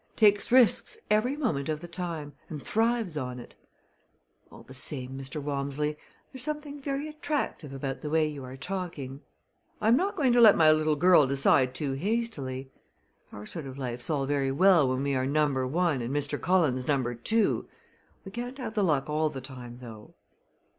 [0.15, 3.53] Takes risks every moment of the time and thrives on it.
[4.51, 5.39] All the same, Mr.
[5.39, 5.95] Walmsley,
[6.33, 9.21] there's something very attractive about the way you are talking.
[9.79, 12.71] I am not going to let my little girl decide too hastily.
[13.31, 16.41] Our sort of life's all very well when we are number one and Mr.
[16.41, 17.67] Cullen's number two.
[18.25, 20.15] We can't have the luck all the time, though."